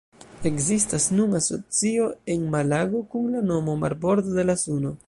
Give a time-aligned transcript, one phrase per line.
[0.49, 4.99] Ekzistas nun asocio en Malago, kun la nomo «Marbordo de la Suno».